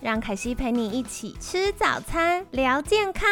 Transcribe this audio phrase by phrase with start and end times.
[0.00, 3.28] 让凯西陪你一起吃早餐，聊健康。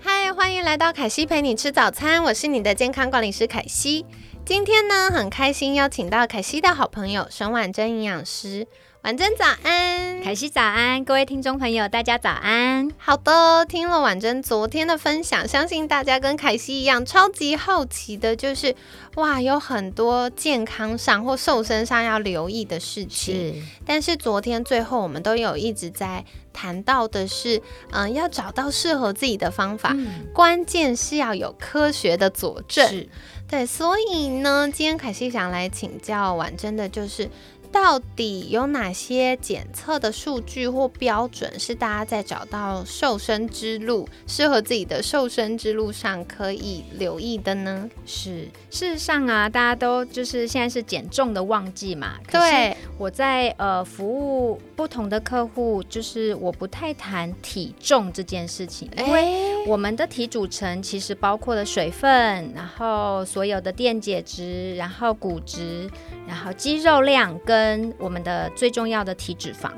[0.00, 4.04] 嗨，欢迎来到凯西陪你吃早餐，我是你的健康管理师凯西。
[4.44, 8.66] 今天呢，很开心邀请到凯西的好朋友沈婉珍营养师。
[9.02, 12.92] 婉珍早安，凯西早安，各位听众朋友，大家早安。
[12.98, 18.76] 好的，听了婉珍昨天的分享，相信大家跟凯西一样，超级好奇的，就是
[19.14, 23.34] 哇，有很多健康上或瘦身上要留意的事情。
[23.34, 29.96] 是，但是昨天最后我们都有一直在谈到的是，嗯，要找到适合自己的方法，
[30.34, 33.08] 关键是要有科学的佐证。
[33.48, 37.30] 对，所以呢，今天凯西想来请教婉珍的，就是。
[37.72, 47.88] 到底有哪些检测的数据或标准是大家在找到瘦身之路、适合自己的瘦身之路上可以留意的呢？
[48.04, 52.18] 是，事实上啊，大家都就是现在是减重的旺季嘛。
[52.30, 62.10] 对，我在呃服务不同的客户，就是我不太谈体重这件事情，因为我们的体组成其实包括了水分，
[62.54, 65.88] 然后所有的电解质，然后骨质，
[66.26, 67.94] 然后肌肉量跟。
[67.98, 69.70] 我们的最重要的体脂肪，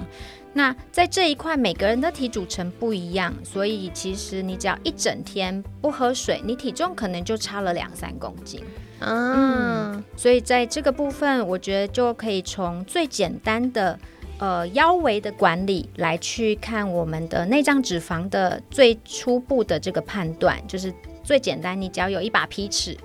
[0.52, 8.62] 那在这一块每个人的体组成不一样，所以其实你只要一整天不喝水，你体重可能就差了两三公斤。
[9.00, 13.98] 嗯，所以在这个部分，我觉得就可以从最简单的
[14.42, 22.98] 呃腰围的管理来去看我们的内脏脂肪的最初步的这个判断，就是最简单，你只要有一把皮尺，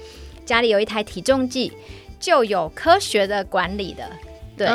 [0.44, 1.72] 家里有一台体重计，
[2.20, 4.10] 就有科学的管理的。
[4.58, 4.66] 对，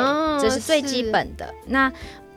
[0.41, 1.53] 这是最基本的。
[1.67, 1.91] 那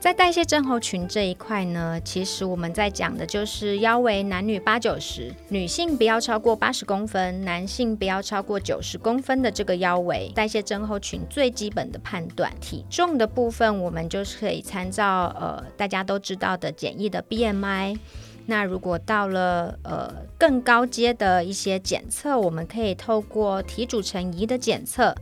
[0.06, 12.52] 在代谢症候群这一块呢，其实我们在讲的就是腰围男女八九十，女性不要超过八十公分，男性不要超过九十公分的这个腰围，代谢症候群最基本的判断。
[12.60, 17.98] 体重的部分，我们就是可以参照呃大家都知道的简易的 BMI。
[18.46, 25.16] 那如果到了呃更高阶的一些检测，我们可以透过体组成仪的检测。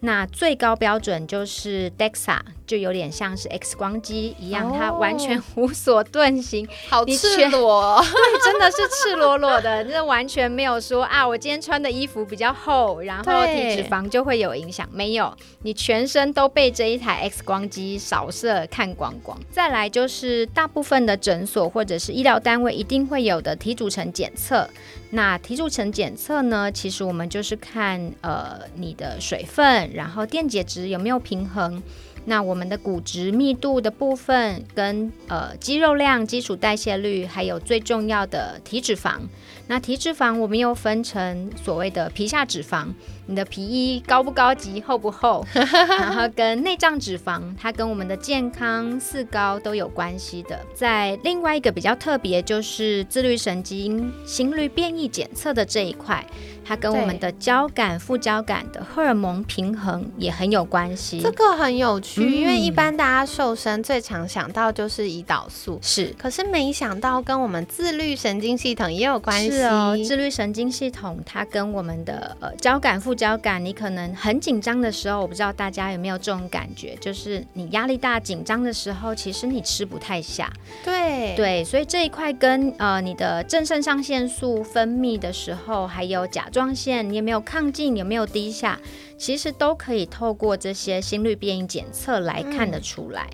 [0.00, 19.38] 那最高标准就是 DEXA，就有点像是 X 光机一样，它完全无所遁形，好赤裸， 对，真的是赤裸裸的，那完全没有说啊，我今天穿的衣服比较厚，然后体脂肪就会有影响，没有，你全身都被这一台 X 光机扫射看光光。
[19.50, 24.68] 再来就是大部分的诊所或者是医疗单位一定会有的体组成检测。
[25.10, 26.72] 那体组成检测呢？
[26.72, 31.80] 其实我们就是看呃你的水分，然后电解质有没有平衡。
[32.26, 39.20] 那我们的骨质密度的部分，跟呃肌肉量、基础代谢率，还有最重要的体脂肪。
[39.66, 42.88] 那体脂肪我们又分成所谓的皮下脂肪，
[43.26, 50.58] 你的皮衣高不高级、厚不厚， 然后跟内脏脂肪，它跟我们的健康四高都有关系的。
[50.74, 56.24] 在另外一个比较特别，就是自律神经心率变异检测的这一块。
[56.66, 61.20] 它跟我们的交感、副交感的荷尔蒙平衡也很有关系。
[61.20, 66.06] 这个很有趣，因为一般大家瘦身最常想到就是胰岛素，是。
[66.18, 69.94] 可是没想到跟我们自律神经系统也有关系哦。
[70.08, 80.52] 自律神经系统它跟我们的呃交感、副交感，你可能很紧张的时候，我不知道大家有没有这种感觉，就是你压力大、紧张的时候，其实你吃不太下。
[80.84, 88.78] 对对，所以这一块跟呃你的正肾上腺素分泌的时候，还有甲状腺你有没有亢进，有没有低下，
[89.16, 93.28] 其实都可以透过这些心率变异检测来看得出来。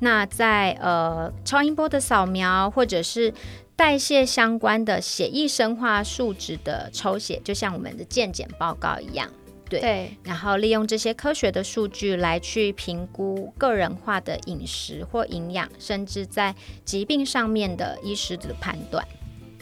[0.00, 3.32] 那在呃超音波的扫描，或者是
[3.82, 9.28] 代谢相关的血液生化数值的抽血，就像我们的健检报告一样，
[9.68, 10.16] 对。
[10.22, 19.04] 然后利用这些科学的数据来去评估个人化的饮食或营养，甚至在疾病上面的医师的判断。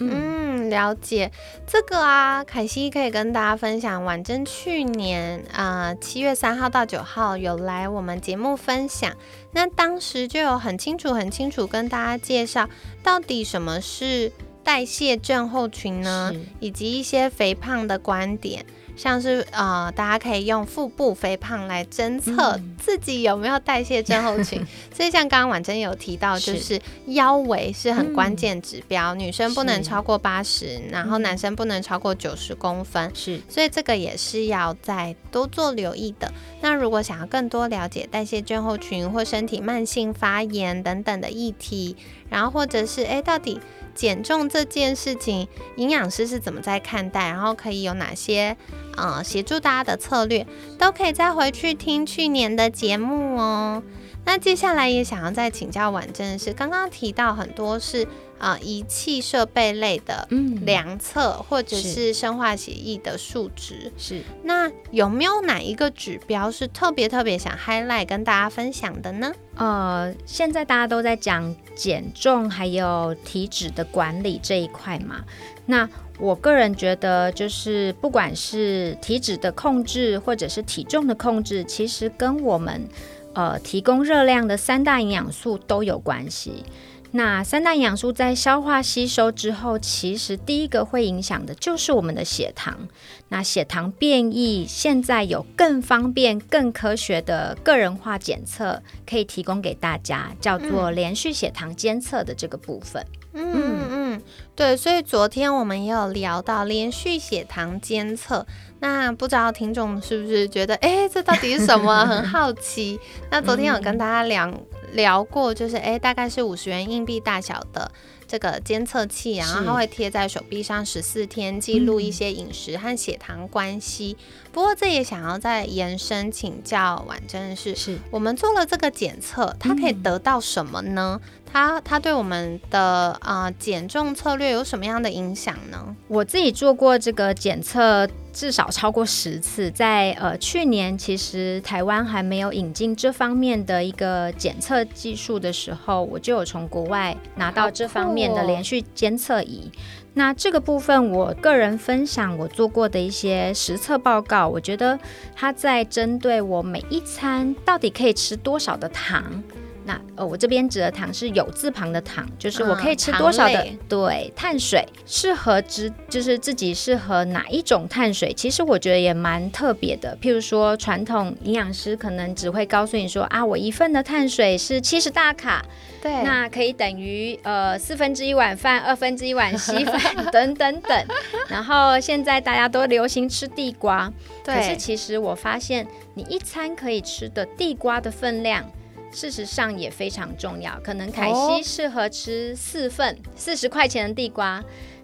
[0.00, 1.31] 嗯，了解。
[1.67, 9.14] 这个啊，凯西可以跟大家分享，婉珍去年啊七月三号到九号有来我们节目分享，
[9.52, 12.69] 那当时就有很清楚、很清楚跟大家介绍
[13.02, 14.32] 到底什么是
[14.64, 18.64] 代谢症候群呢，以及一些肥胖的观点。
[19.00, 24.62] 像是呃，大家可以用腹部肥胖来侦测自己有没有代谢症候群。
[24.94, 33.11] 所以像刚刚婉珍有提到，就是腰围是很关键指标，女生不能超过八十，然后男生不能超过九十公分。
[33.14, 36.31] 是，所以这个也是要再多做留意的。
[36.61, 41.96] 那如果想要更多了解代谢症候群或身体慢性发炎等等的议题，
[42.31, 43.61] 然后或者是哎，到底。
[43.93, 47.29] 减重这件事情，营养师是怎么在看待？
[47.29, 48.56] 然后可以有哪些
[48.97, 50.47] 呃协助大家的策略，
[50.79, 53.82] 都可以再回去听去年的节目哦。
[54.25, 58.06] 那接下来也想要再请教婉珍的是，刚刚提到很多是。
[58.40, 60.26] 啊，仪器设备类的
[60.64, 69.31] 量测，或者是生化协议的数值，是那有没有哪一个指标是特别特别想 highlight 跟大家分享的呢？
[69.56, 75.22] 呃，现在大家都在讲减重还有体脂的管理这一块嘛，
[75.67, 75.87] 那
[76.19, 82.88] 我个人觉得就是不管是体脂的控制或者是体重的控制，其实跟我们
[83.35, 86.65] 呃提供热量的三大营养素都有关系。
[87.12, 92.87] 那三大营养素在消化吸收之后，其实第一个会影响的就是我们的血糖。
[93.31, 103.05] 那血糖变异，现在有更方便、更科学的个人化检测可以提供给大家，叫做连续血糖监测的这个部分。
[103.32, 104.23] 嗯嗯，
[104.55, 108.47] 对，所以昨天我们也有聊到连续血糖监测。
[108.81, 112.05] 那不知道听众是不是觉得，哎，这到底是什么？
[112.06, 112.99] 很好奇。
[113.31, 114.53] 那昨天有跟大家聊
[114.93, 117.91] 聊过，就是哎，大概是五十元硬币大小的。
[118.31, 124.17] 这个监测器，然后它会贴在手臂上十四天，记录一些饮食和血糖关系。
[124.53, 131.21] 不过这也想要再延伸请教婉珍的是，是我们做了这个检测，它可以得到什么呢？
[131.53, 135.97] 它它对我们的啊减重策略有什么样的影响呢？
[136.06, 139.69] 我自己做过这个检测，至少超过十次。
[139.71, 149.70] 在呃去年，其实台湾还没有引进这方面的一个检测技术的时候，我就有从国外拿到这方面的连续监测仪。
[150.12, 154.99] 那这个部分，我个人分享我做过的一些实测报告，我觉得
[155.34, 159.43] 它在针对我每一餐到底可以吃多少的糖。
[159.91, 170.17] 那呃，我这边指的糖是有字旁的糖，就是我可以吃多少的对碳水，适合吃就是自己适合哪一种碳水，其实我觉得也蛮特别的。
[170.23, 175.65] 譬如说，传统营养师可能只会告诉你说啊，我一份的碳水是七十大卡，
[176.01, 180.01] 对，那可以等于呃四分之一碗饭，二分之一碗稀饭
[180.31, 181.07] 等等等。
[181.49, 184.13] 然后现在大家都流行吃地瓜，
[184.45, 185.85] 可是其实我发现
[186.15, 188.65] 你一餐可以吃的地瓜的分量。
[189.12, 194.62] 事实上也非常重要，可能凯西适合吃四份四十块钱的地瓜，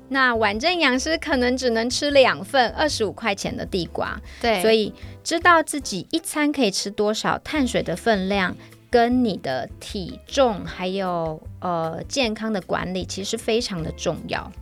[0.08, 4.20] 那婉正养师可能只能吃两份二十五块钱的地瓜。
[4.41, 4.94] 对，所以
[5.25, 8.56] 知道自己一餐可以吃多少碳水的分量，
[8.91, 14.52] 跟你的体重还有呃健康的管理，其实非常的重要。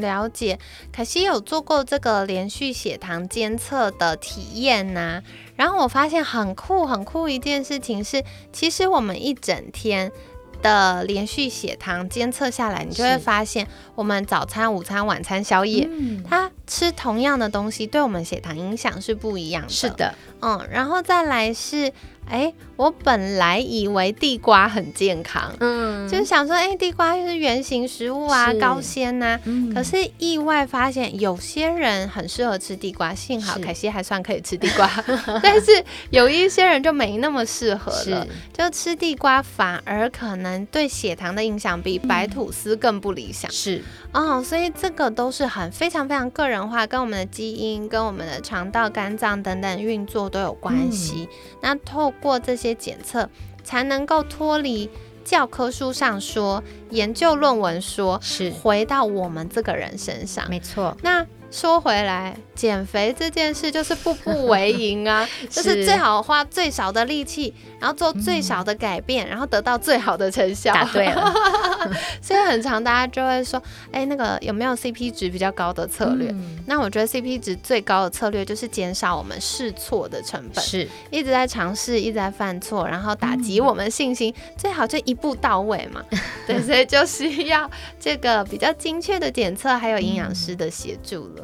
[0.00, 0.58] 了解。
[0.94, 5.22] 可惜有做过这个连续血糖监测的体验呐。
[5.56, 10.10] 然后我发现很酷很酷一件事情是，其实我们一整天
[10.64, 15.86] 的连续血糖监测下来，你就会发现，我们早餐、午餐、晚餐、宵夜，
[16.26, 19.68] 它吃同样的东西，对我们血糖影响是不一样的。
[19.68, 21.92] 是的，嗯，然后再来是。
[22.26, 29.38] 哎，我本来以为地瓜很健康，嗯，就是想说，哎，地瓜是圆形食物啊，高纤呐。
[29.74, 34.90] 可是意外发现，有些人很适合吃地瓜，幸好凯西还算可以吃地瓜，
[35.42, 43.50] 但是有一些人就没那么适合了，就吃地瓜反而可能对血糖的影响比白吐司更不理想。
[43.50, 43.82] 是
[44.12, 51.28] 哦，所以这个都是很非常非常个人化，跟我们的基因、跟我们的肠道、肝脏等等运作都有关系。
[51.62, 53.28] 那透过这些检测，
[53.62, 54.90] 才能够脱离
[55.24, 60.48] 教科书上说、研究论文说，是回到我们这个人身上。
[60.50, 60.94] 没错。
[61.02, 70.74] 那说回来，减肥这件事就是步步为营啊， 就是最好花最少的力气，然后做最少的改变，然后得到最好的成效。
[70.74, 71.32] 答对了。
[72.20, 76.34] 所以很常，大家就会说，哎，那个有没有 CP 值比较高的策略？
[76.66, 86.02] 那我觉得 CP 值最高的策略就是减少我们试错的成本，是一直在尝试，一直在犯错，然后打击我们信心，最好就一步到位嘛。
[86.48, 87.70] 对，所以就需要
[88.00, 91.43] 这个比较精确的检测，还有营养师的协助了。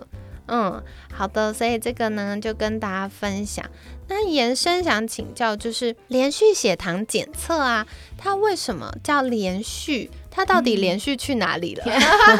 [0.50, 3.64] 嗯，好的，所以这个呢就跟大家分享。
[4.08, 7.86] 那延伸想请教，就是连续血糖检测啊，
[8.18, 10.10] 它为什么叫连续？
[10.28, 11.84] 它到底连续去哪里了？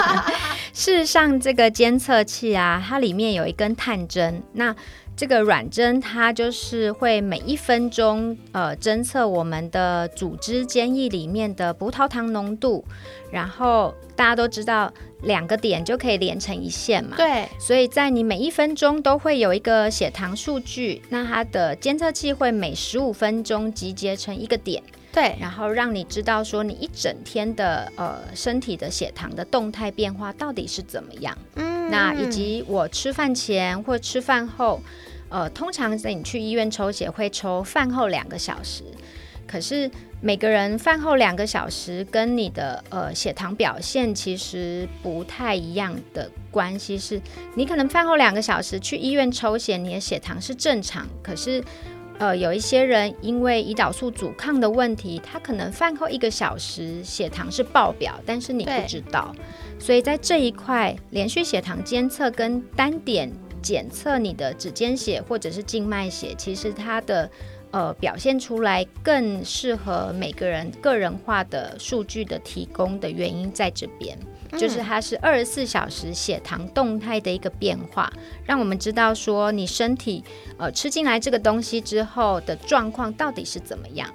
[0.74, 4.74] 事实上，这个监测器啊，它里面有一根探针，那
[5.20, 12.82] 这个软针它就是会每一分钟呃侦测我们的组织间液里面的葡萄糖浓度，
[13.30, 14.90] 然后大家都知道
[15.24, 24.82] 两个点就可以连成一线嘛，对，所以在你每一分钟都会有一个血糖数据，那它的监测器会每十五分钟集结成一个点。
[25.12, 31.36] 对，然后让你知道说你一整天的呃身体的血糖的动态变化到底是怎么样。
[31.56, 34.80] 嗯，那以及我吃饭前或吃饭后，
[35.30, 38.84] 呃，通常在你去医院抽血会抽饭后两个小时，
[39.46, 47.18] 可是每个人饭后两个小时跟你的呃血糖表现其实不太一样的关系是，
[47.54, 51.64] 你可能饭后两个小时去医院抽血，你的血糖是正常，可是。
[52.20, 59.34] 呃，有一些人因为胰岛素阻抗的问题，他可能饭后一个小时血糖是爆表，但是你不知道。
[59.78, 67.30] 所以在这一块，连续血糖监测跟单点检测你的指尖血或者是静脉血，其实它的
[67.70, 74.18] 呃表现出来更适合每个人个人化的数据的提供的原因在这边。
[74.58, 78.12] 就是它是二十四小时血糖动态的一个变化，
[78.44, 80.24] 让我们知道说你身体
[80.58, 84.12] 呃吃进来这个东西之后的状况到底是怎么样。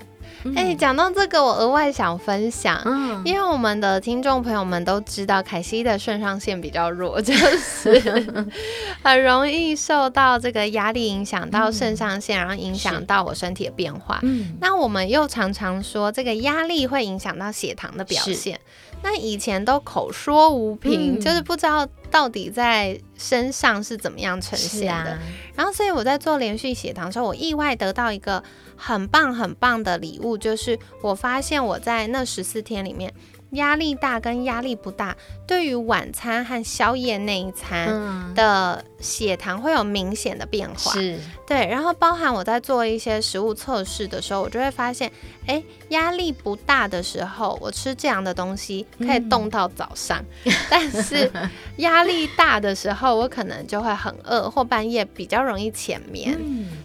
[0.55, 8.45] 哎，讲到这个，我额外想分享，嗯，因为我们的听众朋友们都知道，凯西的肾上腺比较弱， 就是
[9.01, 14.19] 很容易受到这个压力影响到肾上腺，然后影响到我身体的变化。
[14.21, 18.59] 嗯，那我们又常常说，这个压力会影响到血糖的表现。
[19.01, 25.19] 那以前都口说无凭，就是不知道到底在身上是怎么样呈现的。
[25.53, 28.41] 然后，所以我在做连续血糖的时候，我意外得到一个
[28.77, 33.13] 很棒很棒的礼物，就是我发现我在那十四天里面。
[33.55, 40.91] 压力大跟压力不大，对于晚餐和宵夜那一餐的血糖会有明显的变化。
[40.93, 41.65] 是，对。
[41.67, 45.11] 然后包含我在做一些食物测试的时候，我就会发现，
[45.47, 50.19] 哎，压力不大的时候，我吃这样的东西可以冻到早上；
[50.69, 51.31] 但是
[51.77, 56.39] 压力大的时候，我可能就会很饿，或半夜比较容易浅眠。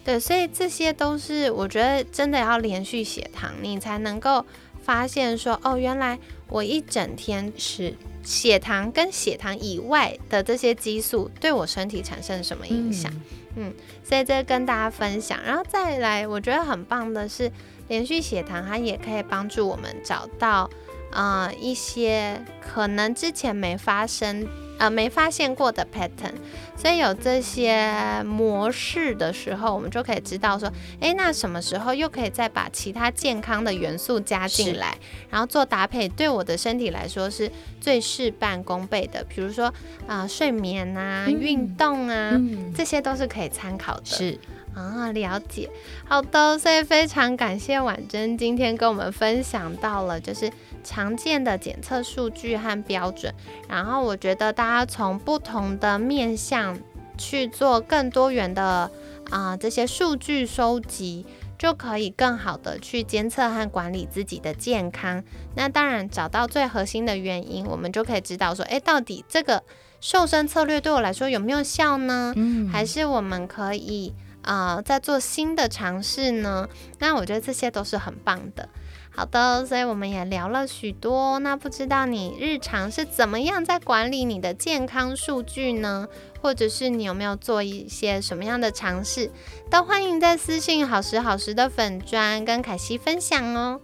[0.05, 4.45] 对，所以这些都是我觉得真的要连续血糖，你才能够。
[4.83, 6.19] 发现说哦，原来
[6.49, 13.13] 我一整天吃血糖跟血糖以外的这些激素对我身体产生什么影响？
[13.57, 13.73] 嗯，
[14.05, 17.51] 所以这跟大家分享，然后再来，我觉得很棒的是，
[17.89, 20.71] 连续血糖它也可以帮助我们找到
[21.13, 24.47] 呃一些可能之前没发生。
[24.81, 26.33] 呃，没发现过的 pattern，
[26.75, 34.97] 所以有这些模式的时候，我们就可以知道说，哎，那什么时候又可以再把其他健康的元素加进来，
[35.29, 39.23] 然后做搭配，对我的身体来说是最事半功倍的。
[39.29, 39.71] 比如说
[40.07, 42.41] 啊，睡眠啊，运动啊，
[42.75, 44.07] 这些都是可以参考的。
[44.07, 44.39] 是。
[44.73, 45.69] 啊，了解，
[46.07, 50.49] 好的，所以非常感谢婉珍今天跟我们分享到了就是
[50.83, 53.35] 常见的检测数据和标准，
[53.69, 56.79] 然后我觉得大家从不同的面向
[57.17, 58.91] 去做更多元的
[59.31, 61.27] 啊这些数据收集，
[61.59, 65.23] 就可以更好的去监测和管理自己的健康。
[65.55, 69.63] 那当然找到最核心的原因，我们就可以知道说，诶，到底这个
[70.01, 72.33] 瘦身策略对我来说有没有效呢？
[72.37, 74.15] 嗯，还是我们可以。
[74.43, 76.67] 啊，在做新的尝试呢，
[76.99, 78.67] 那我觉得这些都是很棒的。
[79.21, 81.39] 好的，所以我们也聊了许多。
[81.41, 86.09] 那不知道你日常是怎么样在管理你的健康数据呢？
[86.41, 89.31] 或者是你有没有做一些什么样的尝试？
[89.71, 93.79] 都欢迎在私信好时好时的粉砖跟凯西分享哦。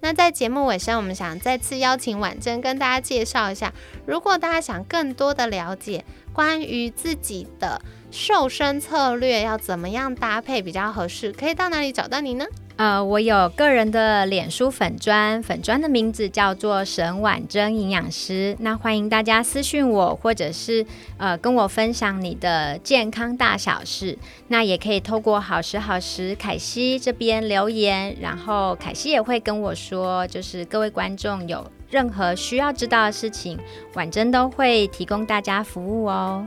[0.00, 3.72] 那在节目尾声，我们想再次邀请婉珍跟大家介绍一下，
[4.04, 7.80] 如果大家想更多的了解关于自己的。
[8.10, 11.32] 瘦身策略要怎么样搭配比较合适？
[11.32, 12.44] 可以到哪里找到你呢？
[12.76, 18.56] 呃，我有个人的脸书粉砖，粉砖的名字叫做沈婉珍营养师。
[18.60, 20.84] 那欢迎大家私讯我，或者是
[21.18, 24.18] 呃跟我分享你的健康大小事。
[24.48, 33.58] 那也可以透过好时好时凯西这边留言，然后凯西也会跟我说，就是各位观众有任何需要知道的事情，
[33.92, 36.46] 婉珍都会提供大家服务哦。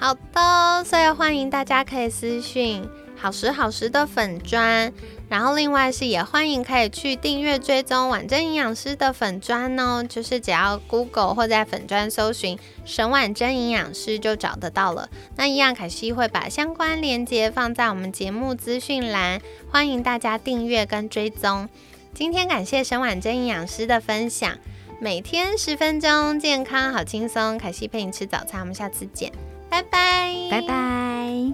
[0.00, 4.92] 好的，所以欢迎大家可以私讯好时好时的粉砖，
[5.28, 15.08] 然后另外是也欢迎可以去订阅追踪婉珍营养师的粉砖哦，就是只要 Google 或在粉砖搜寻沈婉珍营养师就找得到了。
[15.34, 21.68] 那一样凯西会把相关链接放在我们节目资讯栏，欢迎大家订阅跟追踪。
[22.14, 24.56] 今天感谢沈婉珍营养师的分享。
[25.00, 27.58] 每天十分钟，健康好轻松。
[27.58, 29.32] 凯西陪你吃早餐，我们下次见，
[29.70, 31.52] 拜拜，拜拜。